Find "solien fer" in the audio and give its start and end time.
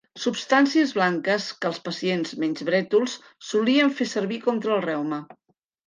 3.53-4.11